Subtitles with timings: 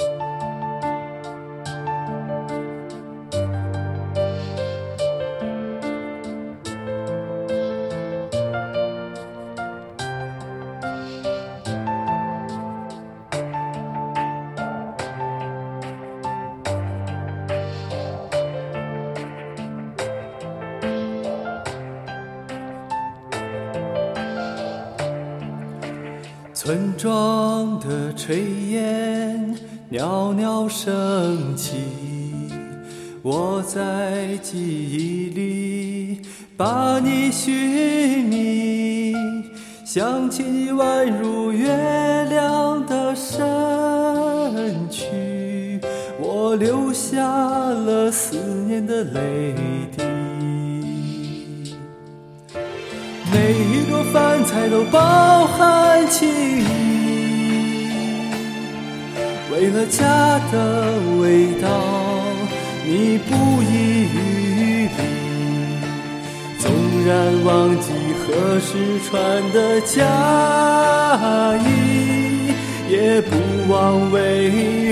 [0.00, 0.23] you
[26.64, 29.54] 村庄的炊烟
[29.90, 31.74] 袅袅升起，
[33.20, 36.22] 我在记忆里
[36.56, 39.14] 把你寻觅，
[39.84, 41.68] 想起你宛如月
[42.30, 43.36] 亮的身
[44.88, 45.78] 躯，
[46.18, 49.54] 我留下了思念的泪
[49.94, 50.02] 滴。
[53.30, 56.53] 每一桌饭菜都饱含情
[59.54, 60.04] 为了家
[60.50, 61.68] 的味道，
[62.84, 64.90] 你不遗余力。
[66.58, 66.72] 纵
[67.06, 69.12] 然忘记何时穿
[69.52, 70.02] 的嫁
[71.58, 72.50] 衣，
[72.90, 73.36] 也不
[73.72, 74.18] 忘为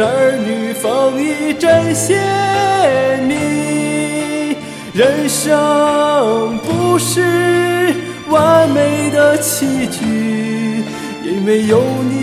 [0.00, 4.56] 儿女缝一针线蜜。
[4.92, 7.94] 人生不是。
[8.28, 10.84] 完美的棋局，
[11.24, 11.80] 因为有
[12.10, 12.17] 你，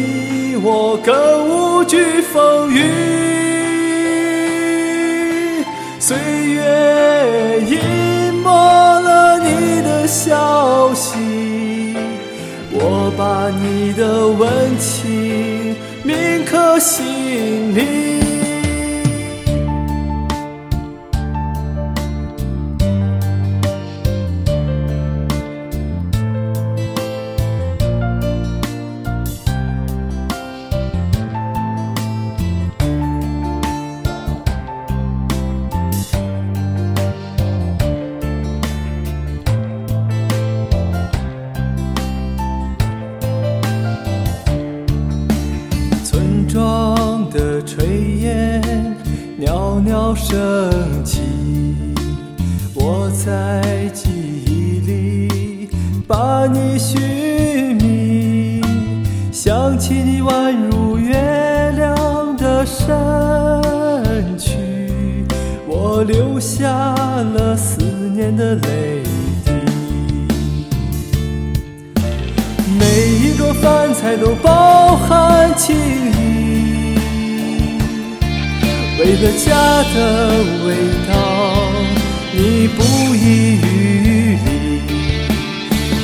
[0.68, 2.82] 我更无惧风雨。
[6.00, 11.96] 岁月隐没了你的消息，
[12.72, 14.50] 我把你的温
[14.80, 18.15] 情铭刻心里。
[50.36, 51.22] 升起，
[52.74, 54.10] 我在记
[54.46, 55.70] 忆里
[56.06, 58.62] 把你寻觅，
[59.32, 61.14] 想起你宛如月
[61.78, 62.86] 亮的身
[64.38, 64.58] 躯，
[65.70, 67.82] 我留下了思
[68.14, 69.04] 念的泪
[69.46, 69.52] 滴。
[72.78, 76.35] 每一桌饭菜都饱含情意。
[79.06, 79.54] 为了家
[79.94, 79.98] 的
[80.66, 80.74] 味
[81.08, 81.14] 道，
[82.34, 82.82] 你不
[83.14, 83.64] 遗余
[84.02, 84.42] 力。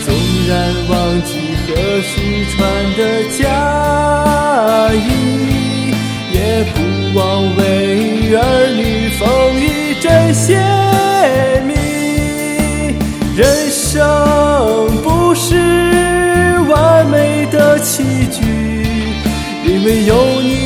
[0.06, 0.08] 纵
[0.48, 0.52] 然
[0.88, 1.30] 忘记
[1.66, 1.68] 何
[2.04, 2.12] 时
[2.52, 2.60] 穿
[2.96, 3.00] 的
[3.40, 3.42] 嫁
[4.94, 5.10] 衣，
[6.32, 6.38] 也
[6.76, 6.78] 不
[7.18, 7.20] 忘
[7.56, 7.60] 为
[8.36, 8.40] 儿
[8.78, 8.80] 女
[9.18, 9.20] 缝
[9.60, 9.66] 一
[10.00, 10.46] 针线
[11.66, 11.74] 蜜。
[13.36, 13.42] 人
[13.72, 13.98] 生
[15.02, 15.50] 不是
[16.70, 18.44] 完美的棋局，
[19.66, 20.61] 因为有你，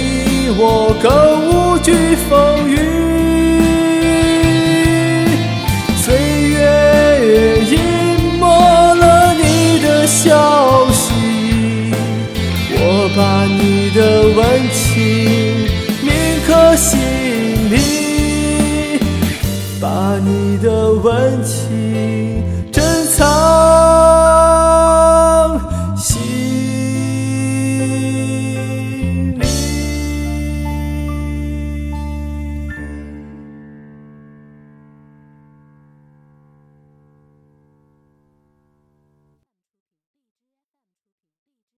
[0.58, 1.10] 我更
[1.50, 2.78] 无惧风雨。
[5.98, 6.16] 岁
[6.50, 7.74] 月隐
[8.40, 8.46] 没
[8.96, 11.12] 了你的消息，
[12.72, 12.80] 我
[13.18, 14.00] 把你的
[14.38, 14.40] 温
[14.72, 14.84] 情
[16.02, 16.10] 铭
[16.48, 17.00] 刻心
[17.70, 19.00] 里，
[19.82, 24.15] 把你的温情珍藏。